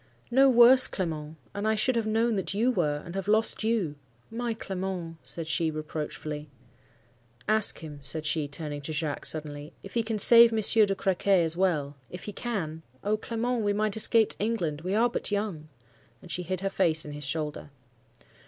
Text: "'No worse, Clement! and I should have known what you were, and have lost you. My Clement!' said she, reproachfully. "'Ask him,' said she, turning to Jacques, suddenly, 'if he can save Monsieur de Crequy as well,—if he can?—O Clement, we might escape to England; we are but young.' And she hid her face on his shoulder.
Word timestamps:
"'No 0.31 0.49
worse, 0.49 0.87
Clement! 0.87 1.37
and 1.53 1.67
I 1.67 1.75
should 1.75 1.95
have 1.95 2.07
known 2.07 2.35
what 2.35 2.55
you 2.55 2.71
were, 2.71 3.03
and 3.05 3.13
have 3.13 3.27
lost 3.27 3.63
you. 3.63 3.97
My 4.31 4.55
Clement!' 4.55 5.17
said 5.21 5.45
she, 5.45 5.69
reproachfully. 5.69 6.49
"'Ask 7.47 7.77
him,' 7.83 7.99
said 8.01 8.25
she, 8.25 8.47
turning 8.47 8.81
to 8.81 8.93
Jacques, 8.93 9.27
suddenly, 9.27 9.73
'if 9.83 9.93
he 9.93 10.01
can 10.01 10.17
save 10.17 10.51
Monsieur 10.51 10.87
de 10.87 10.95
Crequy 10.95 11.43
as 11.43 11.55
well,—if 11.55 12.23
he 12.23 12.33
can?—O 12.33 13.15
Clement, 13.17 13.61
we 13.63 13.73
might 13.73 13.95
escape 13.95 14.29
to 14.31 14.39
England; 14.43 14.81
we 14.81 14.95
are 14.95 15.07
but 15.07 15.29
young.' 15.29 15.69
And 16.19 16.31
she 16.31 16.41
hid 16.41 16.61
her 16.61 16.71
face 16.71 17.05
on 17.05 17.11
his 17.11 17.23
shoulder. 17.27 17.69